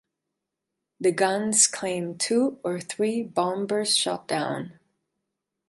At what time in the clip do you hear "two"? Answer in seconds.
2.19-2.59